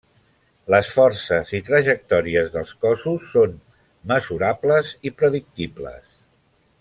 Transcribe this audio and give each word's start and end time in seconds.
Les 0.75 0.87
forces 0.93 1.51
i 1.57 1.61
trajectòries 1.67 2.49
dels 2.55 2.73
cossos 2.85 3.27
són 3.35 3.53
mesurables 4.15 4.95
i 5.11 5.17
predictibles. 5.21 6.09